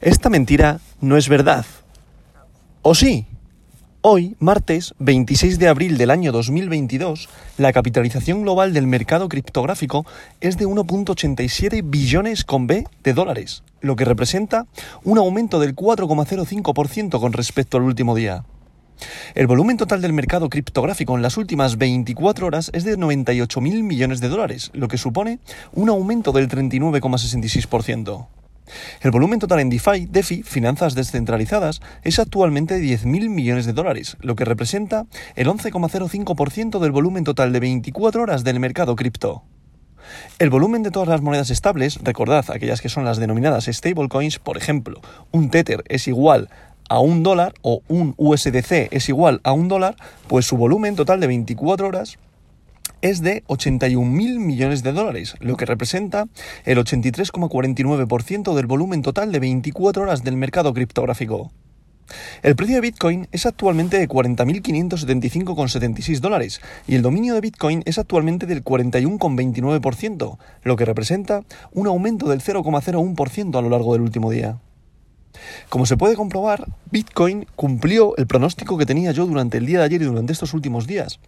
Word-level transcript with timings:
Esta 0.00 0.30
mentira 0.30 0.80
no 1.02 1.18
es 1.18 1.28
verdad. 1.28 1.66
¿O 2.80 2.94
sí? 2.94 3.26
Hoy, 4.00 4.34
martes 4.38 4.94
26 4.98 5.58
de 5.58 5.68
abril 5.68 5.98
del 5.98 6.10
año 6.10 6.32
2022, 6.32 7.28
la 7.58 7.74
capitalización 7.74 8.40
global 8.40 8.72
del 8.72 8.86
mercado 8.86 9.28
criptográfico 9.28 10.06
es 10.40 10.56
de 10.56 10.66
1.87 10.66 11.82
billones 11.84 12.46
con 12.46 12.66
B 12.66 12.86
de 13.04 13.12
dólares, 13.12 13.62
lo 13.82 13.94
que 13.94 14.06
representa 14.06 14.66
un 15.04 15.18
aumento 15.18 15.60
del 15.60 15.76
4,05% 15.76 17.20
con 17.20 17.34
respecto 17.34 17.76
al 17.76 17.82
último 17.82 18.14
día. 18.14 18.46
El 19.34 19.48
volumen 19.48 19.76
total 19.76 20.00
del 20.00 20.14
mercado 20.14 20.48
criptográfico 20.48 21.14
en 21.14 21.20
las 21.20 21.36
últimas 21.36 21.76
24 21.76 22.46
horas 22.46 22.70
es 22.72 22.84
de 22.84 22.96
98.000 22.96 23.82
millones 23.82 24.22
de 24.22 24.30
dólares, 24.30 24.70
lo 24.72 24.88
que 24.88 24.96
supone 24.96 25.40
un 25.74 25.90
aumento 25.90 26.32
del 26.32 26.48
39,66%. 26.48 28.39
El 29.00 29.10
volumen 29.10 29.38
total 29.38 29.60
en 29.60 29.70
DeFi, 29.70 30.06
DeFi, 30.06 30.42
finanzas 30.42 30.94
descentralizadas, 30.94 31.80
es 32.02 32.18
actualmente 32.18 32.78
de 32.78 32.86
10.000 32.86 33.28
millones 33.28 33.66
de 33.66 33.72
dólares, 33.72 34.16
lo 34.20 34.36
que 34.36 34.44
representa 34.44 35.06
el 35.36 35.48
11,05% 35.48 36.78
del 36.78 36.92
volumen 36.92 37.24
total 37.24 37.52
de 37.52 37.60
24 37.60 38.22
horas 38.22 38.44
del 38.44 38.60
mercado 38.60 38.96
cripto. 38.96 39.42
El 40.38 40.50
volumen 40.50 40.82
de 40.82 40.90
todas 40.90 41.08
las 41.08 41.20
monedas 41.20 41.50
estables, 41.50 41.98
recordad 42.02 42.44
aquellas 42.50 42.80
que 42.80 42.88
son 42.88 43.04
las 43.04 43.18
denominadas 43.18 43.66
stablecoins, 43.66 44.38
por 44.38 44.56
ejemplo, 44.56 45.00
un 45.30 45.50
Tether 45.50 45.84
es 45.88 46.08
igual 46.08 46.48
a 46.88 46.98
un 46.98 47.22
dólar 47.22 47.54
o 47.62 47.82
un 47.88 48.14
USDC 48.16 48.88
es 48.90 49.08
igual 49.08 49.40
a 49.44 49.52
un 49.52 49.68
dólar, 49.68 49.96
pues 50.26 50.46
su 50.46 50.56
volumen 50.56 50.96
total 50.96 51.20
de 51.20 51.28
24 51.28 51.86
horas 51.86 52.18
es 53.02 53.22
de 53.22 53.44
81.000 53.44 54.38
millones 54.38 54.82
de 54.82 54.92
dólares, 54.92 55.34
lo 55.40 55.56
que 55.56 55.66
representa 55.66 56.26
el 56.64 56.78
83,49% 56.78 58.54
del 58.54 58.66
volumen 58.66 59.02
total 59.02 59.30
de 59.32 59.40
24 59.40 60.02
horas 60.02 60.24
del 60.24 60.36
mercado 60.36 60.72
criptográfico. 60.74 61.50
El 62.42 62.56
precio 62.56 62.74
de 62.76 62.80
Bitcoin 62.80 63.28
es 63.30 63.44
actualmente 63.46 63.98
de 63.98 64.08
40.575,76 64.08 66.18
dólares 66.18 66.60
y 66.86 66.94
el 66.96 67.02
dominio 67.02 67.34
de 67.34 67.40
Bitcoin 67.40 67.82
es 67.86 67.98
actualmente 67.98 68.46
del 68.46 68.64
41,29%, 68.64 70.38
lo 70.64 70.76
que 70.76 70.84
representa 70.84 71.44
un 71.72 71.86
aumento 71.86 72.28
del 72.28 72.40
0,01% 72.40 73.56
a 73.56 73.62
lo 73.62 73.70
largo 73.70 73.92
del 73.92 74.02
último 74.02 74.30
día. 74.30 74.58
Como 75.68 75.86
se 75.86 75.96
puede 75.96 76.16
comprobar, 76.16 76.66
Bitcoin 76.90 77.46
cumplió 77.54 78.16
el 78.16 78.26
pronóstico 78.26 78.76
que 78.76 78.86
tenía 78.86 79.12
yo 79.12 79.26
durante 79.26 79.58
el 79.58 79.66
día 79.66 79.78
de 79.78 79.84
ayer 79.84 80.02
y 80.02 80.06
durante 80.06 80.32
estos 80.32 80.54
últimos 80.54 80.88
días 80.88 81.20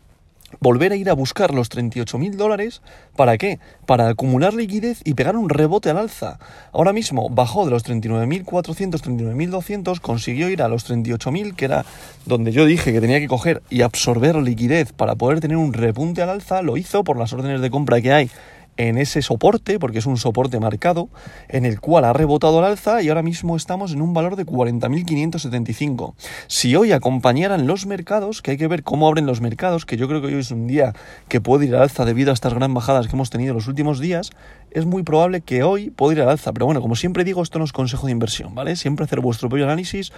volver 0.61 0.93
a 0.93 0.97
ir 0.97 1.11
a 1.11 1.15
buscar 1.15 1.55
los 1.55 1.71
38.000 1.71 2.37
dólares. 2.37 2.83
¿Para 3.17 3.39
qué? 3.39 3.59
Para 3.87 4.09
acumular 4.09 4.55
liquidez 4.55 5.01
y 5.05 5.15
pegar 5.15 5.37
un 5.37 5.49
rebote 5.49 5.91
al 5.91 5.99
alza. 5.99 6.39
Ahora 6.73 6.93
mismo 6.93 7.29
bajó 7.31 7.65
de 7.65 7.71
los 7.71 7.85
39.400, 7.85 9.03
39.200, 9.03 10.01
consiguió 10.01 10.49
ir 10.49 10.63
a 10.63 10.69
los 10.69 10.89
38.000, 10.91 11.55
que 11.55 11.65
era 11.65 11.85
donde 12.27 12.53
yo 12.53 12.67
dije 12.67 12.93
que 12.93 13.01
tenía 13.01 13.21
que 13.21 13.29
coger 13.29 13.63
y 13.71 13.83
absorber 13.83 14.37
liquidez 14.37 14.93
para 14.93 15.15
poder 15.15 15.41
tener 15.41 15.57
un 15.57 15.73
repunte 15.73 16.23
al 16.23 16.31
alza. 16.31 16.63
Lo 16.63 16.77
hizo 16.77 17.05
por 17.05 17.17
las 17.17 17.33
órdenes 17.33 17.61
de 17.61 17.71
compra 17.71 18.01
que 18.01 18.13
hay 18.13 18.31
en 18.77 18.99
ese 18.99 19.23
soporte, 19.23 19.79
porque 19.79 19.99
es 19.99 20.07
un 20.07 20.17
soporte 20.17 20.59
marcado, 20.61 21.09
en 21.49 21.65
el 21.65 21.81
cual 21.81 22.05
ha 22.05 22.13
rebotado 22.13 22.59
al 22.59 22.65
alza 22.65 23.03
y 23.03 23.09
ahora 23.09 23.23
mismo 23.23 23.57
estamos 23.57 23.93
en 23.93 24.03
un 24.03 24.15
valor 24.15 24.37
de 24.37 24.47
40.575. 24.47 26.15
Si 26.47 26.75
hoy 26.75 26.93
acompañaran 26.93 27.67
los 27.67 27.87
mercados, 27.87 28.43
que 28.43 28.53
hay 28.53 28.57
que 28.57 28.69
ver 28.69 28.83
cómo 28.83 29.09
abren 29.09 29.27
los 29.27 29.41
mercados, 29.41 29.85
que 29.85 29.97
yo 29.97 30.09
creo 30.09 30.21
que 30.21 30.29
hoy 30.29 30.35
es 30.35 30.51
un 30.51 30.67
día 30.67 30.95
que 31.29 31.41
puede 31.41 31.67
ir 31.67 31.75
al 31.75 31.83
alza 31.83 32.05
debido 32.05 32.31
a 32.31 32.35
estas 32.35 32.55
gran 32.55 32.75
bajadas 32.75 33.07
que 33.07 33.15
hemos 33.15 33.31
tenido 33.31 33.55
los 33.55 33.69
últimos 33.69 34.01
días, 34.01 34.31
es 34.71 34.87
muy 34.87 35.03
probable 35.03 35.43
que 35.43 35.63
hoy 35.63 35.91
pueda 35.91 36.15
ir 36.15 36.23
al 36.23 36.31
alza. 36.31 36.53
Pero 36.53 36.67
bueno, 36.67 36.81
como 36.81 36.97
siempre 36.97 37.25
digo, 37.25 37.43
esto 37.43 37.59
no 37.59 37.65
es 37.65 37.73
consejo 37.73 38.07
de 38.07 38.13
inversión, 38.13 38.55
¿vale? 38.55 38.77
Siempre 38.77 39.05
hacer 39.05 39.21
vuestro 39.21 39.49
propio 39.49 39.67
análisis. 39.67 40.13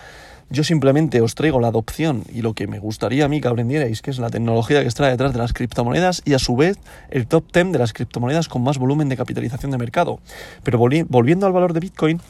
Yo 0.50 0.62
simplemente 0.62 1.22
os 1.22 1.34
traigo 1.34 1.58
la 1.58 1.68
adopción 1.68 2.22
y 2.32 2.42
lo 2.42 2.52
que 2.52 2.66
me 2.66 2.78
gustaría 2.78 3.24
a 3.24 3.28
mí 3.28 3.40
que 3.40 3.48
aprendierais, 3.48 4.02
que 4.02 4.10
es 4.10 4.18
la 4.18 4.28
tecnología 4.28 4.82
que 4.82 4.88
está 4.88 5.08
detrás 5.08 5.32
de 5.32 5.38
las 5.38 5.54
criptomonedas 5.54 6.22
y 6.24 6.34
a 6.34 6.38
su 6.38 6.54
vez 6.54 6.78
el 7.10 7.26
top 7.26 7.50
10 7.52 7.72
de 7.72 7.78
las 7.78 7.94
criptomonedas 7.94 8.43
con 8.48 8.62
más 8.62 8.78
volumen 8.78 9.08
de 9.08 9.16
capitalización 9.16 9.70
de 9.70 9.78
mercado. 9.78 10.20
Pero 10.62 10.78
volviendo 10.78 11.46
al 11.46 11.52
valor 11.52 11.72
de 11.72 11.80
Bitcoin, 11.80 12.20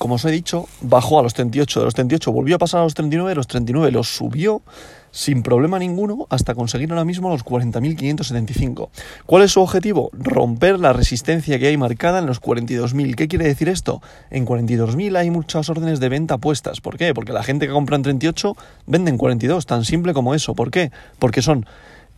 como 0.00 0.14
os 0.14 0.24
he 0.24 0.30
dicho, 0.30 0.66
bajó 0.80 1.18
a 1.20 1.22
los 1.22 1.34
38, 1.34 1.80
de 1.80 1.84
los 1.84 1.94
38 1.94 2.32
volvió 2.32 2.56
a 2.56 2.58
pasar 2.58 2.80
a 2.80 2.84
los 2.84 2.94
39, 2.94 3.34
los 3.34 3.46
39 3.46 3.92
los 3.92 4.08
subió 4.08 4.62
sin 5.10 5.42
problema 5.42 5.78
ninguno 5.78 6.26
hasta 6.30 6.54
conseguir 6.54 6.90
ahora 6.90 7.04
mismo 7.04 7.28
los 7.28 7.44
40.575. 7.44 8.88
¿Cuál 9.26 9.42
es 9.42 9.52
su 9.52 9.60
objetivo? 9.60 10.10
Romper 10.14 10.78
la 10.78 10.94
resistencia 10.94 11.58
que 11.58 11.66
hay 11.66 11.76
marcada 11.76 12.18
en 12.18 12.24
los 12.24 12.40
42.000. 12.40 13.14
¿Qué 13.14 13.28
quiere 13.28 13.44
decir 13.44 13.68
esto? 13.68 14.00
En 14.30 14.46
42.000 14.46 15.18
hay 15.18 15.30
muchas 15.30 15.68
órdenes 15.68 16.00
de 16.00 16.08
venta 16.08 16.38
puestas. 16.38 16.80
¿Por 16.80 16.96
qué? 16.96 17.12
Porque 17.12 17.34
la 17.34 17.42
gente 17.42 17.66
que 17.66 17.72
compra 17.74 17.96
en 17.96 18.02
38 18.02 18.56
vende 18.86 19.10
en 19.10 19.18
42, 19.18 19.66
tan 19.66 19.84
simple 19.84 20.14
como 20.14 20.34
eso. 20.34 20.54
¿Por 20.54 20.70
qué? 20.70 20.92
Porque 21.18 21.42
son 21.42 21.66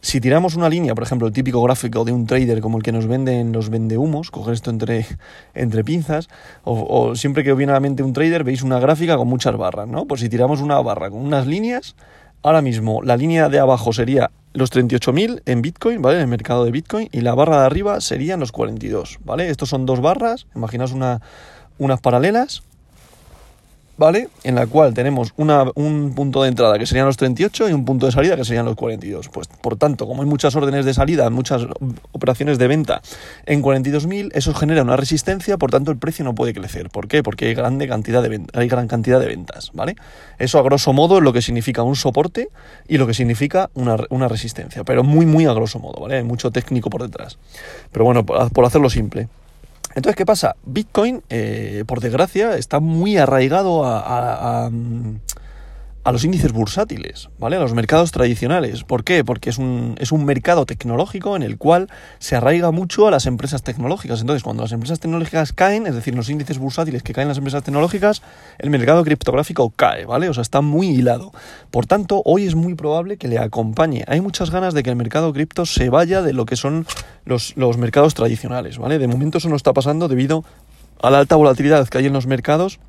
si 0.02 0.20
tiramos 0.20 0.56
una 0.56 0.68
línea, 0.68 0.96
por 0.96 1.04
ejemplo, 1.04 1.28
el 1.28 1.32
típico 1.32 1.62
gráfico 1.62 2.04
de 2.04 2.10
un 2.10 2.26
trader 2.26 2.60
como 2.60 2.76
el 2.76 2.82
que 2.82 2.90
nos 2.90 3.06
venden 3.06 3.52
los 3.52 3.70
vendehumos, 3.70 4.32
coger 4.32 4.54
esto 4.54 4.70
entre, 4.70 5.06
entre 5.54 5.84
pinzas, 5.84 6.28
o, 6.64 7.14
siempre 7.14 7.44
que 7.44 7.54
viene 7.54 7.70
a 7.70 7.74
la 7.74 7.80
mente 7.80 8.02
un 8.02 8.12
trader 8.12 8.42
veis 8.42 8.62
una 8.62 8.80
gráfica 8.80 9.16
con 9.16 9.28
muchas 9.28 9.56
barras, 9.56 9.86
¿no? 9.86 10.04
Pues 10.06 10.20
si 10.20 10.28
tiramos 10.28 10.60
una 10.60 10.80
barra 10.80 11.08
con 11.08 11.20
unas 11.20 11.46
líneas, 11.46 11.94
ahora 12.42 12.62
mismo 12.62 13.00
la 13.02 13.16
línea 13.16 13.48
de 13.48 13.60
abajo 13.60 13.92
sería 13.92 14.32
los 14.54 14.72
38.000 14.72 15.42
en 15.46 15.62
Bitcoin, 15.62 16.02
¿vale? 16.02 16.16
En 16.16 16.22
el 16.22 16.28
mercado 16.28 16.64
de 16.64 16.72
Bitcoin, 16.72 17.08
y 17.12 17.20
la 17.20 17.36
barra 17.36 17.60
de 17.60 17.66
arriba 17.66 18.00
serían 18.00 18.40
los 18.40 18.50
42, 18.50 19.20
¿vale? 19.24 19.50
Estos 19.50 19.68
son 19.68 19.86
dos 19.86 20.00
barras, 20.00 20.48
imaginaos 20.56 20.92
una, 20.92 21.20
unas 21.78 22.00
paralelas, 22.00 22.64
¿vale? 23.96 24.28
En 24.44 24.54
la 24.54 24.66
cual 24.66 24.94
tenemos 24.94 25.32
un 25.36 26.12
punto 26.14 26.42
de 26.42 26.48
entrada 26.48 26.78
que 26.78 26.86
serían 26.86 27.06
los 27.06 27.16
38 27.16 27.68
y 27.68 27.72
un 27.72 27.84
punto 27.84 28.06
de 28.06 28.12
salida 28.12 28.36
que 28.36 28.44
serían 28.44 28.64
los 28.64 28.76
42. 28.76 29.28
Pues 29.28 29.48
por 29.48 29.76
tanto, 29.76 30.06
como 30.06 30.22
hay 30.22 30.28
muchas 30.28 30.54
órdenes 30.56 30.84
de 30.84 30.94
salida, 30.94 31.28
muchas 31.30 31.66
operaciones 32.12 32.58
de 32.58 32.68
venta 32.68 33.02
en 33.46 33.62
42.000, 33.62 34.30
eso 34.34 34.54
genera 34.54 34.82
una 34.82 34.96
resistencia, 34.96 35.56
por 35.56 35.70
tanto 35.70 35.90
el 35.90 35.98
precio 35.98 36.24
no 36.24 36.34
puede 36.34 36.54
crecer. 36.54 36.90
¿Por 36.90 37.08
qué? 37.08 37.22
Porque 37.22 37.46
hay, 37.46 37.54
grande 37.54 37.88
cantidad 37.88 38.22
de 38.22 38.42
hay 38.54 38.68
gran 38.68 38.88
cantidad 38.88 39.20
de 39.20 39.26
ventas, 39.26 39.70
¿vale? 39.74 39.96
Eso 40.38 40.58
a 40.58 40.62
grosso 40.62 40.92
modo 40.92 41.18
es 41.18 41.22
lo 41.22 41.32
que 41.32 41.42
significa 41.42 41.82
un 41.82 41.96
soporte 41.96 42.48
y 42.88 42.98
lo 42.98 43.06
que 43.06 43.14
significa 43.14 43.70
una, 43.74 43.96
una 44.10 44.28
resistencia, 44.28 44.84
pero 44.84 45.04
muy, 45.04 45.26
muy 45.26 45.46
a 45.46 45.52
grosso 45.52 45.78
modo, 45.78 46.00
¿vale? 46.00 46.16
Hay 46.16 46.24
mucho 46.24 46.50
técnico 46.50 46.90
por 46.90 47.02
detrás. 47.02 47.38
Pero 47.90 48.04
bueno, 48.04 48.24
por 48.24 48.64
hacerlo 48.64 48.90
simple. 48.90 49.28
Entonces, 49.94 50.16
¿qué 50.16 50.26
pasa? 50.26 50.56
Bitcoin, 50.64 51.22
eh, 51.28 51.84
por 51.86 52.00
desgracia, 52.00 52.56
está 52.56 52.80
muy 52.80 53.16
arraigado 53.16 53.84
a, 53.84 54.66
a 54.66 54.70
los 56.10 56.24
índices 56.24 56.52
bursátiles, 56.52 57.28
¿vale? 57.38 57.56
A 57.56 57.60
los 57.60 57.74
mercados 57.74 58.10
tradicionales. 58.10 58.82
¿Por 58.82 59.04
qué? 59.04 59.24
Porque 59.24 59.50
es 59.50 59.58
un, 59.58 59.94
es 60.00 60.10
un 60.10 60.24
mercado 60.24 60.66
tecnológico 60.66 61.36
en 61.36 61.44
el 61.44 61.58
cual 61.58 61.88
se 62.18 62.34
arraiga 62.34 62.72
mucho 62.72 63.06
a 63.06 63.12
las 63.12 63.26
empresas 63.26 63.62
tecnológicas. 63.62 64.20
Entonces, 64.20 64.42
cuando 64.42 64.64
las 64.64 64.72
empresas 64.72 64.98
tecnológicas 64.98 65.52
caen, 65.52 65.86
es 65.86 65.94
decir, 65.94 66.16
los 66.16 66.28
índices 66.28 66.58
bursátiles 66.58 67.04
que 67.04 67.12
caen 67.12 67.28
las 67.28 67.38
empresas 67.38 67.62
tecnológicas, 67.62 68.22
el 68.58 68.70
mercado 68.70 69.04
criptográfico 69.04 69.70
cae, 69.70 70.04
¿vale? 70.04 70.28
O 70.28 70.34
sea, 70.34 70.42
está 70.42 70.60
muy 70.60 70.88
hilado. 70.88 71.30
Por 71.70 71.86
tanto, 71.86 72.20
hoy 72.24 72.46
es 72.46 72.56
muy 72.56 72.74
probable 72.74 73.16
que 73.16 73.28
le 73.28 73.38
acompañe. 73.38 74.04
Hay 74.08 74.20
muchas 74.20 74.50
ganas 74.50 74.74
de 74.74 74.82
que 74.82 74.90
el 74.90 74.96
mercado 74.96 75.32
cripto 75.32 75.66
se 75.66 75.88
vaya 75.88 76.20
de 76.20 76.32
lo 76.32 76.46
que 76.46 76.56
son 76.56 76.84
los, 77.24 77.56
los 77.56 77.78
mercados 77.78 78.14
tradicionales, 78.14 78.78
¿vale? 78.78 78.98
De 78.98 79.06
momento 79.06 79.38
eso 79.38 79.48
no 79.48 79.56
está 79.56 79.72
pasando 79.72 80.08
debido 80.08 80.44
a 81.00 81.10
la 81.10 81.18
alta 81.18 81.36
volatilidad 81.36 81.88
que 81.88 81.98
hay 81.98 82.06
en 82.06 82.12
los 82.12 82.26
mercados 82.26 82.80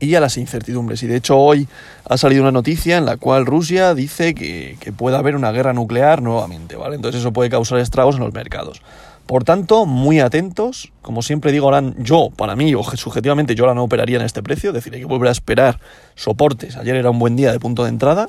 y 0.00 0.14
a 0.14 0.20
las 0.20 0.36
incertidumbres. 0.38 1.02
Y 1.02 1.06
de 1.06 1.16
hecho 1.16 1.38
hoy 1.38 1.68
ha 2.04 2.16
salido 2.16 2.42
una 2.42 2.50
noticia 2.50 2.96
en 2.96 3.04
la 3.04 3.18
cual 3.18 3.46
Rusia 3.46 3.94
dice 3.94 4.34
que, 4.34 4.76
puede 4.96 5.16
haber 5.16 5.36
una 5.36 5.52
guerra 5.52 5.72
nuclear 5.72 6.22
nuevamente, 6.22 6.74
¿vale? 6.74 6.96
Entonces 6.96 7.20
eso 7.20 7.32
puede 7.32 7.50
causar 7.50 7.78
estragos 7.78 8.16
en 8.16 8.22
los 8.22 8.32
mercados. 8.32 8.82
Por 9.26 9.44
tanto, 9.44 9.86
muy 9.86 10.18
atentos. 10.18 10.90
Como 11.02 11.22
siempre 11.22 11.52
digo, 11.52 11.70
yo, 11.98 12.30
para 12.34 12.56
mí, 12.56 12.74
o 12.74 12.82
subjetivamente, 12.82 13.54
yo 13.54 13.64
ahora 13.64 13.74
no 13.74 13.84
operaría 13.84 14.18
en 14.18 14.24
este 14.24 14.42
precio. 14.42 14.70
Es 14.70 14.74
decir, 14.74 14.92
hay 14.92 15.00
que 15.00 15.06
volver 15.06 15.28
a 15.28 15.32
esperar 15.32 15.78
soportes. 16.16 16.76
Ayer 16.76 16.96
era 16.96 17.10
un 17.10 17.20
buen 17.20 17.36
día 17.36 17.52
de 17.52 17.60
punto 17.60 17.84
de 17.84 17.90
entrada. 17.90 18.26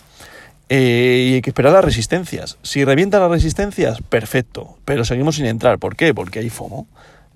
Eh, 0.69 1.29
y 1.31 1.33
hay 1.33 1.41
que 1.41 1.50
esperar 1.50 1.74
las 1.74 1.83
resistencias. 1.83 2.59
Si 2.62 2.85
revientan 2.85 3.21
las 3.21 3.31
resistencias, 3.31 4.01
perfecto. 4.03 4.77
Pero 4.85 5.03
seguimos 5.03 5.38
sin 5.38 5.47
entrar. 5.47 5.79
¿Por 5.79 5.95
qué? 5.95 6.13
Porque 6.13 6.38
hay 6.38 6.50
FOMO. 6.50 6.88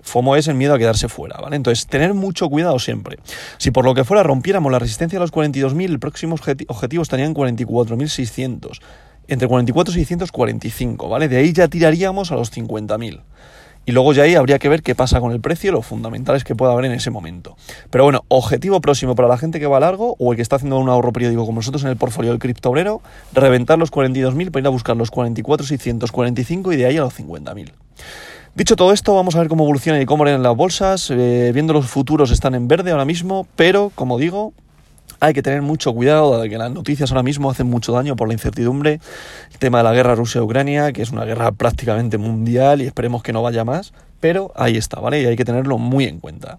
FOMO 0.06 0.36
es 0.36 0.48
el 0.48 0.54
miedo 0.54 0.72
a 0.72 0.78
quedarse 0.78 1.08
fuera, 1.08 1.38
¿vale? 1.40 1.56
Entonces, 1.56 1.86
tener 1.86 2.14
mucho 2.14 2.48
cuidado 2.48 2.78
siempre. 2.78 3.18
Si 3.58 3.70
por 3.70 3.84
lo 3.84 3.94
que 3.94 4.04
fuera 4.04 4.22
rompiéramos 4.22 4.70
la 4.70 4.78
resistencia 4.78 5.18
a 5.18 5.20
los 5.20 5.32
42.000, 5.32 5.84
el 5.84 5.98
próximo 5.98 6.36
objetivo 6.68 7.02
estaría 7.02 7.26
en 7.26 7.34
44.600. 7.34 8.80
Entre 9.28 9.48
44.645, 9.48 10.30
45, 10.30 11.08
¿vale? 11.08 11.28
De 11.28 11.38
ahí 11.38 11.52
ya 11.52 11.66
tiraríamos 11.66 12.30
a 12.30 12.36
los 12.36 12.52
50.000. 12.52 13.20
Y 13.88 13.92
luego 13.92 14.12
ya 14.12 14.24
ahí 14.24 14.34
habría 14.34 14.58
que 14.58 14.68
ver 14.68 14.82
qué 14.82 14.96
pasa 14.96 15.20
con 15.20 15.30
el 15.30 15.40
precio, 15.40 15.70
lo 15.70 15.80
fundamental 15.80 16.34
es 16.34 16.42
que 16.42 16.56
pueda 16.56 16.72
haber 16.72 16.86
en 16.86 16.92
ese 16.92 17.10
momento. 17.10 17.56
Pero 17.88 18.02
bueno, 18.02 18.24
objetivo 18.26 18.80
próximo 18.80 19.14
para 19.14 19.28
la 19.28 19.38
gente 19.38 19.60
que 19.60 19.66
va 19.66 19.76
a 19.76 19.80
largo 19.80 20.16
o 20.18 20.32
el 20.32 20.36
que 20.36 20.42
está 20.42 20.56
haciendo 20.56 20.78
un 20.78 20.88
ahorro 20.88 21.12
periódico 21.12 21.46
como 21.46 21.60
nosotros 21.60 21.84
en 21.84 21.90
el 21.90 21.96
portfolio 21.96 22.32
del 22.32 22.40
cripto 22.40 22.70
obrero, 22.70 23.00
reventar 23.32 23.78
los 23.78 23.92
42.000 23.92 24.50
para 24.50 24.60
ir 24.60 24.66
a 24.66 24.70
buscar 24.70 24.96
los 24.96 25.12
44.645 25.12 26.74
y 26.74 26.76
de 26.76 26.86
ahí 26.86 26.96
a 26.96 27.02
los 27.02 27.16
50.000. 27.16 27.72
Dicho 28.56 28.74
todo 28.74 28.94
esto, 28.94 29.14
vamos 29.14 29.36
a 29.36 29.40
ver 29.40 29.48
cómo 29.48 29.64
evoluciona 29.64 30.00
y 30.00 30.06
cómo 30.06 30.26
en 30.26 30.42
las 30.42 30.56
bolsas. 30.56 31.10
Eh, 31.10 31.50
viendo 31.52 31.74
los 31.74 31.84
futuros 31.84 32.30
están 32.30 32.54
en 32.54 32.68
verde 32.68 32.90
ahora 32.90 33.04
mismo, 33.04 33.46
pero 33.54 33.92
como 33.94 34.16
digo, 34.16 34.54
hay 35.20 35.34
que 35.34 35.42
tener 35.42 35.60
mucho 35.60 35.92
cuidado, 35.92 36.30
dado 36.30 36.44
que 36.44 36.56
las 36.56 36.70
noticias 36.70 37.10
ahora 37.10 37.22
mismo 37.22 37.50
hacen 37.50 37.66
mucho 37.66 37.92
daño 37.92 38.16
por 38.16 38.28
la 38.28 38.32
incertidumbre. 38.32 38.98
El 39.52 39.58
tema 39.58 39.76
de 39.76 39.84
la 39.84 39.92
guerra 39.92 40.14
Rusia-Ucrania, 40.14 40.94
que 40.94 41.02
es 41.02 41.10
una 41.10 41.26
guerra 41.26 41.52
prácticamente 41.52 42.16
mundial 42.16 42.80
y 42.80 42.86
esperemos 42.86 43.22
que 43.22 43.34
no 43.34 43.42
vaya 43.42 43.62
más, 43.66 43.92
pero 44.20 44.52
ahí 44.56 44.78
está, 44.78 45.00
¿vale? 45.00 45.20
Y 45.20 45.26
hay 45.26 45.36
que 45.36 45.44
tenerlo 45.44 45.76
muy 45.76 46.06
en 46.06 46.18
cuenta. 46.18 46.58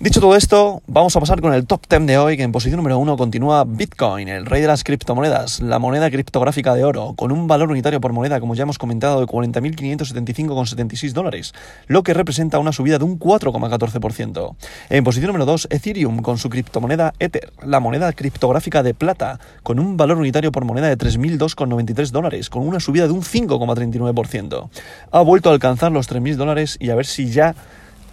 Dicho 0.00 0.18
todo 0.18 0.34
esto, 0.34 0.80
vamos 0.86 1.14
a 1.14 1.20
pasar 1.20 1.42
con 1.42 1.52
el 1.52 1.66
top 1.66 1.82
10 1.86 2.06
de 2.06 2.16
hoy, 2.16 2.38
que 2.38 2.42
en 2.42 2.52
posición 2.52 2.78
número 2.78 2.98
1 2.98 3.18
continúa 3.18 3.64
Bitcoin, 3.64 4.28
el 4.28 4.46
rey 4.46 4.62
de 4.62 4.66
las 4.66 4.82
criptomonedas, 4.82 5.60
la 5.60 5.78
moneda 5.78 6.10
criptográfica 6.10 6.74
de 6.74 6.84
oro, 6.84 7.12
con 7.16 7.30
un 7.30 7.46
valor 7.46 7.70
unitario 7.70 8.00
por 8.00 8.14
moneda, 8.14 8.40
como 8.40 8.54
ya 8.54 8.62
hemos 8.62 8.78
comentado, 8.78 9.20
de 9.20 9.26
40.575,76 9.26 11.12
dólares, 11.12 11.52
lo 11.86 12.02
que 12.02 12.14
representa 12.14 12.58
una 12.58 12.72
subida 12.72 12.96
de 12.96 13.04
un 13.04 13.18
4,14%. 13.18 14.56
En 14.88 15.04
posición 15.04 15.26
número 15.26 15.44
2, 15.44 15.68
Ethereum, 15.68 16.22
con 16.22 16.38
su 16.38 16.48
criptomoneda 16.48 17.12
Ether, 17.18 17.52
la 17.62 17.78
moneda 17.78 18.10
criptográfica 18.14 18.82
de 18.82 18.94
plata, 18.94 19.38
con 19.62 19.78
un 19.78 19.98
valor 19.98 20.16
unitario 20.16 20.50
por 20.50 20.64
moneda 20.64 20.88
de 20.88 20.96
3.002,93 20.96 22.10
dólares, 22.10 22.48
con 22.48 22.66
una 22.66 22.80
subida 22.80 23.06
de 23.06 23.12
un 23.12 23.20
5,39%. 23.20 24.70
Ha 25.10 25.20
vuelto 25.20 25.50
a 25.50 25.52
alcanzar 25.52 25.92
los 25.92 26.10
3.000 26.10 26.36
dólares 26.36 26.78
y 26.80 26.88
a 26.88 26.94
ver 26.94 27.04
si 27.04 27.30
ya 27.30 27.54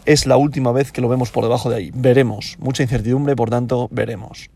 es 0.07 0.25
la 0.25 0.38
última 0.38 0.71
vez 0.71 0.92
que 0.92 1.01
lo 1.01 1.09
vemos 1.09 1.30
por 1.30 1.44
debajo 1.44 1.69
de 1.69 1.75
ahí. 1.75 1.92
Veremos. 1.94 2.56
Mucha 2.59 2.81
incertidumbre, 2.81 3.36
por 3.36 3.50
tanto, 3.50 3.89
veremos. 3.92 4.50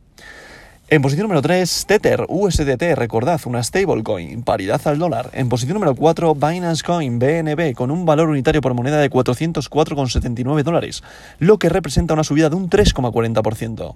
En 0.87 1.01
posición 1.01 1.25
número 1.25 1.41
3, 1.41 1.85
Tether, 1.87 2.25
USDT, 2.27 2.95
recordad, 2.95 3.39
una 3.45 3.61
stablecoin, 3.61 4.43
paridad 4.43 4.81
al 4.85 4.97
dólar. 4.97 5.29
En 5.33 5.49
posición 5.49 5.75
número 5.75 5.95
4, 5.95 6.35
Binance 6.35 6.83
Coin, 6.83 7.19
BNB, 7.19 7.73
con 7.75 7.91
un 7.91 8.05
valor 8.05 8.29
unitario 8.29 8.61
por 8.61 8.73
moneda 8.73 8.99
de 8.99 9.09
404,79 9.09 10.63
dólares, 10.63 11.03
lo 11.39 11.59
que 11.59 11.69
representa 11.69 12.13
una 12.13 12.23
subida 12.23 12.49
de 12.49 12.55
un 12.55 12.69
3,40% 12.69 13.95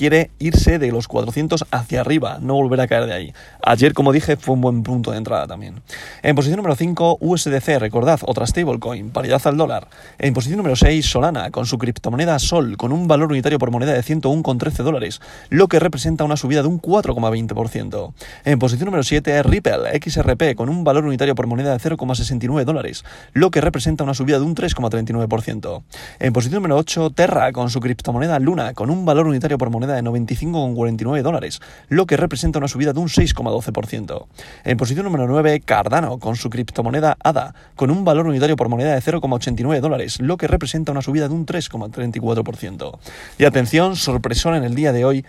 quiere 0.00 0.30
irse 0.38 0.78
de 0.78 0.90
los 0.92 1.08
400 1.08 1.66
hacia 1.70 2.00
arriba, 2.00 2.38
no 2.40 2.54
volver 2.54 2.80
a 2.80 2.88
caer 2.88 3.04
de 3.04 3.12
ahí. 3.12 3.34
Ayer, 3.62 3.92
como 3.92 4.14
dije, 4.14 4.38
fue 4.38 4.54
un 4.54 4.62
buen 4.62 4.82
punto 4.82 5.10
de 5.10 5.18
entrada 5.18 5.46
también. 5.46 5.82
En 6.22 6.34
posición 6.34 6.56
número 6.56 6.74
5, 6.74 7.18
USDC, 7.20 7.78
recordad, 7.78 8.18
otra 8.24 8.46
stablecoin, 8.46 9.10
paridad 9.10 9.42
al 9.44 9.58
dólar. 9.58 9.88
En 10.18 10.32
posición 10.32 10.56
número 10.56 10.74
6, 10.74 11.04
Solana, 11.04 11.50
con 11.50 11.66
su 11.66 11.76
criptomoneda 11.76 12.38
Sol, 12.38 12.78
con 12.78 12.92
un 12.92 13.08
valor 13.08 13.28
unitario 13.28 13.58
por 13.58 13.70
moneda 13.70 13.92
de 13.92 14.02
101,13 14.02 14.82
dólares, 14.82 15.20
lo 15.50 15.68
que 15.68 15.78
representa 15.78 16.24
una 16.24 16.38
subida 16.38 16.62
de 16.62 16.68
un 16.68 16.80
4,20%. 16.80 18.14
En 18.46 18.58
posición 18.58 18.86
número 18.86 19.02
7, 19.02 19.42
Ripple, 19.42 20.00
XRP, 20.02 20.54
con 20.54 20.70
un 20.70 20.82
valor 20.82 21.04
unitario 21.04 21.34
por 21.34 21.46
moneda 21.46 21.76
de 21.76 21.78
0,69 21.78 22.64
dólares, 22.64 23.04
lo 23.34 23.50
que 23.50 23.60
representa 23.60 24.04
una 24.04 24.14
subida 24.14 24.38
de 24.38 24.46
un 24.46 24.54
3,39%. 24.54 25.82
En 26.20 26.32
posición 26.32 26.62
número 26.62 26.78
8, 26.78 27.10
Terra, 27.10 27.52
con 27.52 27.68
su 27.68 27.80
criptomoneda 27.80 28.38
Luna, 28.38 28.72
con 28.72 28.88
un 28.88 29.04
valor 29.04 29.26
unitario 29.26 29.58
por 29.58 29.68
moneda 29.68 29.89
de 29.94 30.02
95,49 30.02 31.22
dólares, 31.22 31.60
lo 31.88 32.06
que 32.06 32.16
representa 32.16 32.58
una 32.58 32.68
subida 32.68 32.92
de 32.92 33.00
un 33.00 33.08
6,12%. 33.08 34.26
En 34.64 34.76
posición 34.76 35.04
número 35.04 35.26
9, 35.26 35.60
Cardano, 35.60 36.18
con 36.18 36.36
su 36.36 36.50
criptomoneda 36.50 37.16
ADA, 37.22 37.54
con 37.76 37.90
un 37.90 38.04
valor 38.04 38.26
unitario 38.26 38.56
por 38.56 38.68
moneda 38.68 38.94
de 38.94 39.00
0,89 39.00 39.80
dólares, 39.80 40.20
lo 40.20 40.36
que 40.36 40.48
representa 40.48 40.92
una 40.92 41.02
subida 41.02 41.28
de 41.28 41.34
un 41.34 41.46
3,34%. 41.46 42.98
Y 43.38 43.44
atención, 43.44 43.96
sorpresón 43.96 44.54
en 44.54 44.64
el 44.64 44.74
día 44.74 44.92
de 44.92 45.04
hoy, 45.04 45.24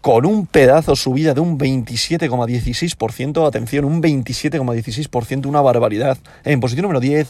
con 0.00 0.24
un 0.24 0.46
pedazo 0.46 0.94
subida 0.94 1.34
de 1.34 1.40
un 1.40 1.58
27,16%, 1.58 3.44
atención, 3.44 3.84
un 3.84 4.00
27,16%, 4.00 5.46
una 5.46 5.60
barbaridad. 5.60 6.16
En 6.44 6.60
posición 6.60 6.82
número 6.82 7.00
10, 7.00 7.28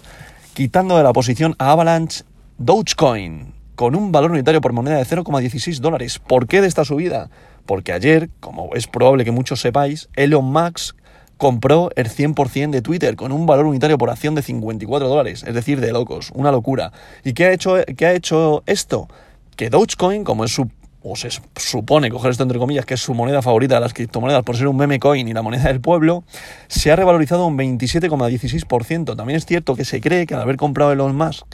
quitando 0.52 0.96
de 0.98 1.02
la 1.02 1.14
posición 1.14 1.54
a 1.58 1.70
Avalanche 1.70 2.24
Dogecoin, 2.58 3.55
con 3.76 3.94
un 3.94 4.10
valor 4.10 4.32
unitario 4.32 4.60
por 4.60 4.72
moneda 4.72 4.96
de 4.96 5.04
0,16 5.04 5.78
dólares. 5.78 6.18
¿Por 6.18 6.48
qué 6.48 6.60
de 6.60 6.66
esta 6.66 6.84
subida? 6.84 7.30
Porque 7.66 7.92
ayer, 7.92 8.30
como 8.40 8.74
es 8.74 8.86
probable 8.86 9.24
que 9.24 9.30
muchos 9.30 9.60
sepáis, 9.60 10.08
Elon 10.16 10.44
Musk 10.46 10.96
compró 11.36 11.90
el 11.94 12.08
100% 12.08 12.70
de 12.70 12.82
Twitter 12.82 13.14
con 13.14 13.30
un 13.30 13.46
valor 13.46 13.66
unitario 13.66 13.98
por 13.98 14.10
acción 14.10 14.34
de 14.34 14.42
54 14.42 15.08
dólares, 15.08 15.44
es 15.46 15.54
decir, 15.54 15.80
de 15.80 15.92
locos, 15.92 16.32
una 16.34 16.50
locura. 16.50 16.92
¿Y 17.22 17.34
qué 17.34 17.44
ha 17.44 17.52
hecho, 17.52 17.76
qué 17.96 18.06
ha 18.06 18.14
hecho 18.14 18.62
esto? 18.66 19.08
Que 19.56 19.68
Dogecoin, 19.70 20.24
como 20.24 20.44
es 20.44 20.52
su 20.52 20.68
o 21.08 21.14
se 21.14 21.28
supone, 21.54 22.10
coger 22.10 22.32
esto 22.32 22.42
entre 22.42 22.58
comillas, 22.58 22.84
que 22.84 22.94
es 22.94 23.00
su 23.00 23.14
moneda 23.14 23.40
favorita 23.40 23.76
de 23.76 23.80
las 23.80 23.94
criptomonedas 23.94 24.42
por 24.42 24.56
ser 24.56 24.66
un 24.66 24.76
meme 24.76 24.98
coin 24.98 25.28
y 25.28 25.32
la 25.32 25.42
moneda 25.42 25.68
del 25.68 25.80
pueblo, 25.80 26.24
se 26.66 26.90
ha 26.90 26.96
revalorizado 26.96 27.46
un 27.46 27.56
27,16%. 27.56 29.14
También 29.14 29.36
es 29.36 29.46
cierto 29.46 29.76
que 29.76 29.84
se 29.84 30.00
cree 30.00 30.26
que 30.26 30.34
al 30.34 30.40
haber 30.40 30.56
comprado 30.56 30.90
Elon 30.90 31.14
Musk 31.14 31.46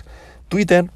Twitter, 0.49 0.91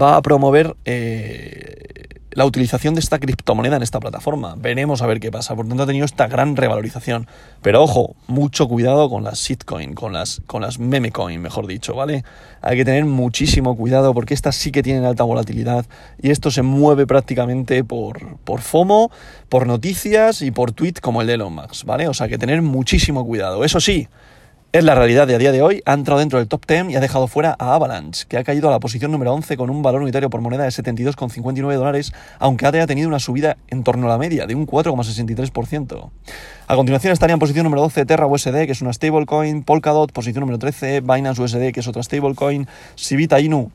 va 0.00 0.16
a 0.16 0.22
promover 0.22 0.76
eh, 0.84 2.20
la 2.32 2.44
utilización 2.44 2.94
de 2.94 3.00
esta 3.00 3.18
criptomoneda 3.18 3.76
en 3.76 3.82
esta 3.82 4.00
plataforma. 4.00 4.54
Veremos 4.56 5.02
a 5.02 5.06
ver 5.06 5.20
qué 5.20 5.30
pasa. 5.30 5.56
Por 5.56 5.66
tanto, 5.66 5.82
ha 5.82 5.86
tenido 5.86 6.04
esta 6.04 6.28
gran 6.28 6.56
revalorización. 6.56 7.26
Pero 7.62 7.82
ojo, 7.82 8.14
mucho 8.28 8.68
cuidado 8.68 9.10
con 9.10 9.24
las 9.24 9.40
shitcoin, 9.40 9.94
con 9.94 10.12
las, 10.12 10.40
con 10.46 10.62
las 10.62 10.78
meme 10.78 11.10
coin, 11.10 11.40
mejor 11.40 11.66
dicho, 11.66 11.94
¿vale? 11.94 12.24
Hay 12.62 12.76
que 12.76 12.84
tener 12.84 13.04
muchísimo 13.04 13.76
cuidado 13.76 14.14
porque 14.14 14.34
estas 14.34 14.54
sí 14.54 14.70
que 14.70 14.82
tienen 14.82 15.04
alta 15.04 15.24
volatilidad 15.24 15.86
y 16.22 16.30
esto 16.30 16.50
se 16.50 16.62
mueve 16.62 17.06
prácticamente 17.06 17.82
por, 17.84 18.38
por 18.38 18.60
FOMO, 18.60 19.10
por 19.48 19.66
noticias 19.66 20.42
y 20.42 20.50
por 20.50 20.72
tweet 20.72 20.94
como 21.00 21.22
el 21.22 21.26
de 21.26 21.34
Elon 21.34 21.56
¿vale? 21.84 22.08
O 22.08 22.14
sea 22.14 22.28
que 22.28 22.38
tener 22.38 22.62
muchísimo 22.62 23.26
cuidado. 23.26 23.64
Eso 23.64 23.80
sí, 23.80 24.08
es 24.72 24.84
la 24.84 24.94
realidad 24.94 25.26
de 25.26 25.34
a 25.34 25.38
día 25.38 25.50
de 25.50 25.62
hoy, 25.62 25.82
ha 25.84 25.94
entrado 25.94 26.20
dentro 26.20 26.38
del 26.38 26.46
top 26.46 26.64
10 26.64 26.90
y 26.90 26.96
ha 26.96 27.00
dejado 27.00 27.26
fuera 27.26 27.56
a 27.58 27.74
Avalanche, 27.74 28.26
que 28.28 28.36
ha 28.36 28.44
caído 28.44 28.68
a 28.68 28.70
la 28.70 28.78
posición 28.78 29.10
número 29.10 29.32
11 29.34 29.56
con 29.56 29.68
un 29.68 29.82
valor 29.82 30.02
unitario 30.02 30.30
por 30.30 30.40
moneda 30.40 30.62
de 30.62 30.70
72,59 30.70 31.74
dólares, 31.74 32.12
aunque 32.38 32.66
haya 32.66 32.86
tenido 32.86 33.08
una 33.08 33.18
subida 33.18 33.56
en 33.66 33.82
torno 33.82 34.06
a 34.06 34.10
la 34.10 34.18
media 34.18 34.46
de 34.46 34.54
un 34.54 34.68
4,63%. 34.68 36.10
A 36.68 36.76
continuación 36.76 37.12
estaría 37.12 37.34
en 37.34 37.40
posición 37.40 37.64
número 37.64 37.82
12 37.82 38.06
Terra 38.06 38.28
USD, 38.28 38.66
que 38.66 38.72
es 38.72 38.80
una 38.80 38.92
stablecoin, 38.92 39.64
Polkadot, 39.64 40.12
posición 40.12 40.42
número 40.42 40.58
13 40.60 41.00
Binance 41.00 41.42
USD, 41.42 41.72
que 41.72 41.80
es 41.80 41.88
otra 41.88 42.04
stablecoin, 42.04 42.68
Civita 42.96 43.40
Inu, 43.40 43.72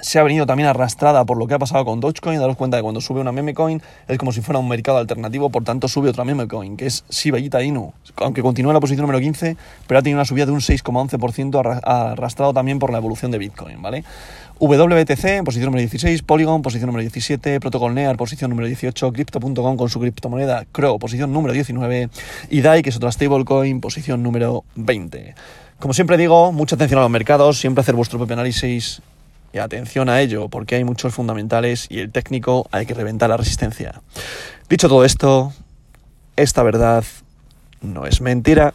se 0.00 0.18
ha 0.18 0.22
venido 0.22 0.46
también 0.46 0.68
arrastrada 0.68 1.24
por 1.24 1.36
lo 1.38 1.46
que 1.46 1.54
ha 1.54 1.58
pasado 1.58 1.84
con 1.84 2.00
Dogecoin. 2.00 2.38
Daros 2.38 2.56
cuenta 2.56 2.76
que 2.76 2.82
cuando 2.82 3.00
sube 3.00 3.20
una 3.20 3.32
meme 3.32 3.54
coin 3.54 3.82
es 4.08 4.18
como 4.18 4.32
si 4.32 4.40
fuera 4.40 4.58
un 4.58 4.68
mercado 4.68 4.98
alternativo, 4.98 5.50
por 5.50 5.64
tanto 5.64 5.88
sube 5.88 6.10
otra 6.10 6.24
meme 6.24 6.46
coin, 6.48 6.76
que 6.76 6.86
es 6.86 7.04
Shiba 7.10 7.38
Inu, 7.38 7.92
aunque 8.16 8.42
continúa 8.42 8.72
en 8.72 8.74
la 8.74 8.80
posición 8.80 9.02
número 9.02 9.20
15, 9.20 9.56
pero 9.86 9.98
ha 9.98 10.02
tenido 10.02 10.18
una 10.18 10.24
subida 10.24 10.46
de 10.46 10.52
un 10.52 10.60
6,11% 10.60 11.80
arrastrado 11.84 12.52
también 12.52 12.78
por 12.78 12.90
la 12.90 12.98
evolución 12.98 13.30
de 13.30 13.38
Bitcoin, 13.38 13.80
¿vale? 13.82 14.04
WBTC 14.58 15.24
en 15.24 15.44
posición 15.44 15.66
número 15.66 15.80
16, 15.80 16.22
Polygon 16.22 16.62
posición 16.62 16.86
número 16.86 17.02
17, 17.02 17.60
Protocol 17.60 17.94
Near 17.94 18.16
posición 18.16 18.48
número 18.48 18.66
18, 18.66 19.12
Crypto.com 19.12 19.76
con 19.76 19.90
su 19.90 20.00
criptomoneda 20.00 20.64
Crow 20.72 20.98
posición 20.98 21.30
número 21.30 21.52
19 21.52 22.08
y 22.48 22.60
DAI 22.62 22.82
que 22.82 22.88
es 22.88 22.96
otra 22.96 23.12
stablecoin 23.12 23.82
posición 23.82 24.22
número 24.22 24.64
20. 24.76 25.34
Como 25.78 25.92
siempre 25.92 26.16
digo, 26.16 26.52
mucha 26.52 26.74
atención 26.76 27.00
a 27.00 27.02
los 27.02 27.10
mercados, 27.10 27.60
siempre 27.60 27.82
hacer 27.82 27.94
vuestro 27.94 28.18
propio 28.18 28.32
análisis 28.32 29.02
y 29.56 29.58
atención 29.58 30.08
a 30.08 30.20
ello, 30.20 30.48
porque 30.48 30.74
hay 30.74 30.84
muchos 30.84 31.14
fundamentales 31.14 31.86
y 31.88 32.00
el 32.00 32.12
técnico 32.12 32.68
hay 32.70 32.84
que 32.84 32.94
reventar 32.94 33.30
la 33.30 33.36
resistencia. 33.36 34.02
Dicho 34.68 34.88
todo 34.88 35.04
esto, 35.04 35.52
esta 36.36 36.62
verdad 36.62 37.04
no 37.80 38.06
es 38.06 38.20
mentira. 38.20 38.74